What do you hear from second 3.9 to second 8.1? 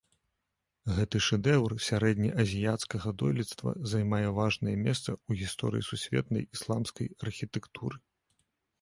займае важнае месца ў гісторыі сусветнай ісламскай архітэктуры.